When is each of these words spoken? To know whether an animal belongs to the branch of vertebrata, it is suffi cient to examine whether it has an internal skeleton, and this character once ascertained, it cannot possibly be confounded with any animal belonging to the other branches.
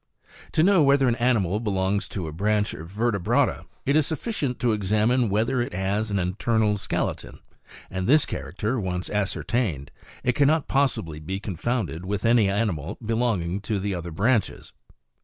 To 0.53 0.63
know 0.63 0.81
whether 0.81 1.07
an 1.07 1.15
animal 1.17 1.59
belongs 1.59 2.09
to 2.09 2.25
the 2.25 2.31
branch 2.31 2.73
of 2.73 2.91
vertebrata, 2.91 3.65
it 3.85 3.95
is 3.95 4.07
suffi 4.07 4.31
cient 4.31 4.57
to 4.57 4.71
examine 4.73 5.29
whether 5.29 5.61
it 5.61 5.75
has 5.75 6.09
an 6.09 6.17
internal 6.17 6.75
skeleton, 6.77 7.37
and 7.87 8.07
this 8.07 8.25
character 8.25 8.79
once 8.79 9.11
ascertained, 9.11 9.91
it 10.23 10.33
cannot 10.33 10.67
possibly 10.67 11.19
be 11.19 11.39
confounded 11.39 12.03
with 12.03 12.25
any 12.25 12.49
animal 12.49 12.97
belonging 13.05 13.61
to 13.61 13.77
the 13.79 13.93
other 13.93 14.09
branches. 14.09 14.73